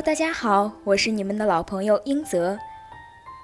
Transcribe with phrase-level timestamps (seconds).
[0.00, 2.58] 大家好，我是你们的老朋友英泽。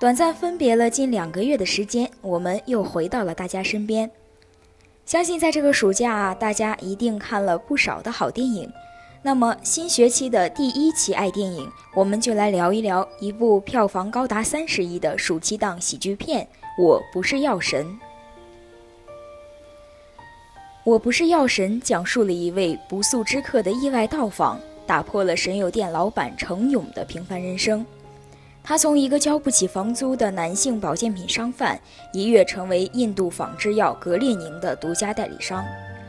[0.01, 4.11] 短暂分别了近两个月的时间，我们又回到了大家身边。
[5.04, 8.72] 相信在这个暑假啊，大家一定看了不少的好电影。
[9.22, 16.43] 那么新学期的第一期爱电影，我们就来聊一聊一部票房高达三十亿的暑期档喜剧片
[16.83, 17.84] 《我不是药神》。
[20.84, 24.59] 《我不是药神》讲述了一位不速之客的意外到访。
[24.87, 27.84] 打破了神油店老板程勇的平凡人生。
[28.62, 31.79] 他从一个交不起房租的男性保健品商贩，
[32.12, 35.65] 一跃成为印度仿制药格列宁的独家代理商，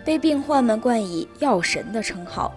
[0.05, 2.53] 被病患们冠以“药神”的称号。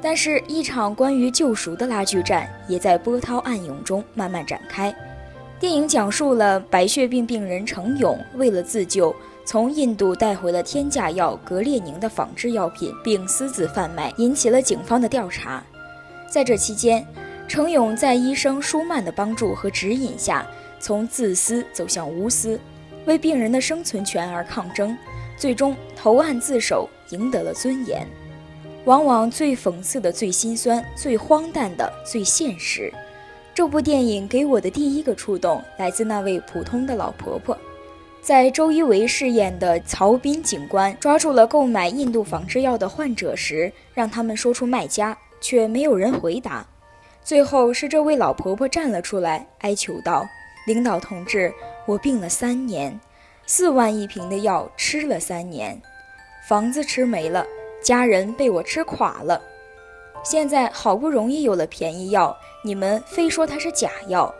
[0.00, 4.94] 但是，一场关于救赎的拉锯战也在波涛暗涌中慢慢展开。
[5.58, 9.14] 电影讲述了白血病病人程勇为了自救。
[9.50, 15.60] 从印度带回了天价药格列宁的仿制药品，并私自贩卖，引起了警方的调查。
[16.30, 17.04] 在这期间，
[17.48, 20.46] 程勇在医生舒曼的帮助和指引下，
[20.78, 22.60] 从自私走向无私，
[23.06, 24.96] 为病人的生存权而抗争，
[25.36, 28.06] 最终投案自首，赢得了尊严。
[28.84, 32.94] 往往最讽刺的、最心酸、最荒诞的、最现实。
[33.52, 37.58] 这部电影给我的第一个触动，来自那位普通的老婆婆。
[38.22, 46.64] 在周一围饰演的曹斌警官抓住了购买印度仿制药的患者时，让他们说出卖家，却没有人回答。
[47.24, 50.26] 最后是这位老婆婆站了出来，哀求道
[50.66, 51.52] ：“领导同志，
[51.86, 52.98] 我病了三年，
[53.46, 55.80] 四万一瓶的药吃了三年，
[56.46, 57.44] 房子吃没了，
[57.82, 59.40] 家人被我吃垮了。
[60.22, 64.32] 现在好不容易有了便宜药，你们非说它是假药，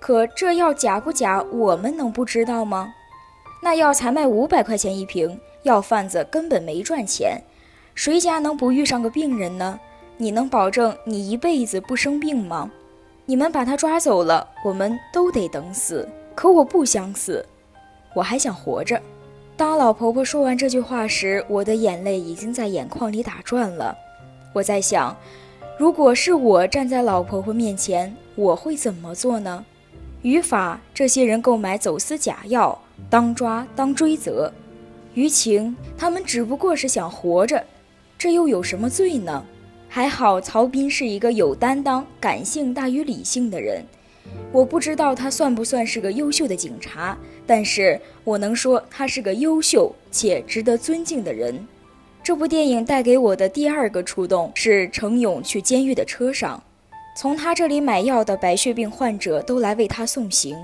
[0.00, 2.92] 可这药假不假，我们能不知道吗？”
[3.64, 7.40] 那药才卖五百块钱一瓶，药贩子根本没赚钱，
[7.94, 9.78] 谁家能不遇上个病人呢？
[10.16, 12.68] 你能保证你一辈子不生病吗？
[13.24, 16.08] 你们把他抓走了，我们都得等死。
[16.34, 17.46] 可我不想死，
[18.14, 19.00] 我还想活着。
[19.56, 23.96] 当老婆婆说完这句话时，我的眼泪已经在眼眶里打转了。
[24.52, 25.16] 我在想，
[25.78, 29.64] 如果是我站在老婆婆面前，我会怎么做呢？
[30.22, 32.81] 于法，这些人购买走私假药。
[33.10, 34.52] 当抓当追责，
[35.14, 37.62] 于情他们只不过是想活着，
[38.16, 39.44] 这又有什么罪呢？
[39.88, 43.84] 还好曹斌是一个有担当、感性大于理性的人。
[44.50, 51.66] 我不知道他算不算是个优秀的警察，但是我能说他是个优秀且值得尊敬的人。
[52.22, 56.62] 这部电影带给我的第二个触动是程勇去监狱的车上，
[57.14, 60.56] 从他这里买药的白血病患者都来为他送行。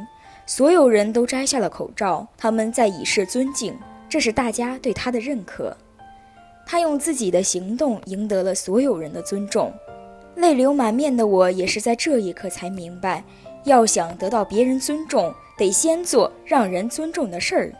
[0.49, 3.77] 所有人都摘下了口罩，他们在以示尊敬，
[4.09, 5.77] 这是大家对他的认可。
[6.67, 9.71] 他用自己的行动赢得了所有人的尊重。
[10.37, 13.23] 泪流满面的我也是在这一刻才明白，
[13.65, 17.73] 要想得到别人尊重，得先做让人尊重的事儿。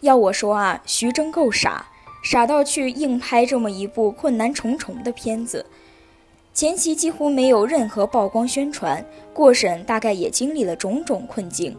[0.00, 1.86] 要我说啊，徐峥够傻，
[2.22, 5.64] 傻到去硬拍这么一部困难重重的片子。
[6.54, 11.76] 前期几乎没有任何曝光宣传，过审大概也经历了种种困境。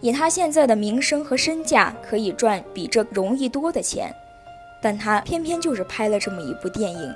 [0.00, 4.12] 以他现在的名声和身价，可以赚比这容易多的钱，
[4.82, 7.14] 但他偏偏就是拍了这么一部电影。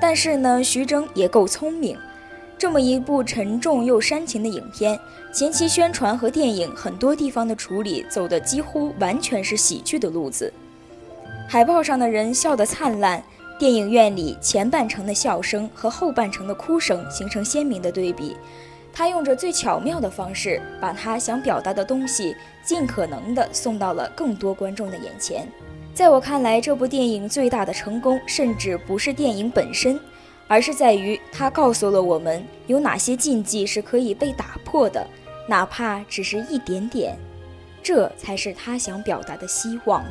[0.00, 1.94] 但是呢，徐峥也够聪明，
[2.56, 4.98] 这么一部沉重又煽情的影片，
[5.34, 10.50] 前期宣传和电影很多地方的处理走的几乎完全是喜剧的路子，
[11.46, 13.22] 海报上的人笑得灿烂。
[13.60, 18.34] 电影院里前半程的笑声和后半程的哭声形成鲜明的对比，
[18.90, 22.34] 他用着最巧妙的方式，把他想表达的东西
[22.64, 25.46] 尽可能的送到了更多观众的眼前。
[25.92, 30.00] 在我看来，这部电影最大的成功，甚至不是电影本身，
[30.48, 35.06] 而是在于它告诉了我们有哪些禁忌是可以被打破的，
[35.46, 37.14] 哪怕只是一点点，
[37.82, 40.02] 这才是他想表达的希望。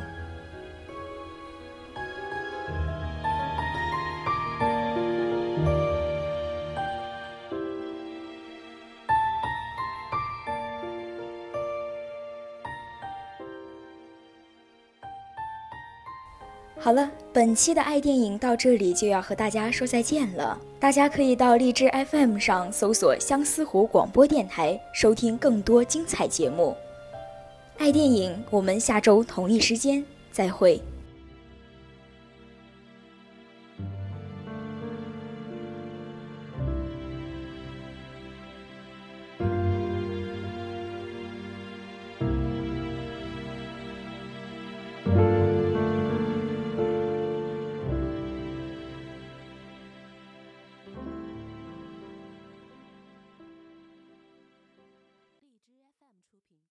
[16.82, 20.58] 好了，本期的爱电影到这里就要和大家说再见了。
[20.78, 26.74] 大家可以到荔枝 FM 上搜索相思湖广播电台，收听更多精彩节目。
[27.76, 30.80] 爱电影，我们下周同一时间再会。